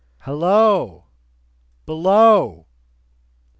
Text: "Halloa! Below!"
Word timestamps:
"Halloa! 0.21 1.03
Below!" 1.85 2.65